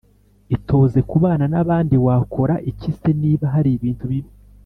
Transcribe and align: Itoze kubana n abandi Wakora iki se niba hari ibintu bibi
Itoze 0.55 0.99
kubana 1.09 1.45
n 1.51 1.55
abandi 1.63 1.95
Wakora 2.05 2.55
iki 2.71 2.91
se 2.99 3.09
niba 3.21 3.45
hari 3.53 3.69
ibintu 3.77 4.05
bibi 4.11 4.31